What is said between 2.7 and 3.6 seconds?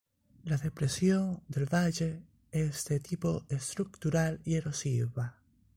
de tipo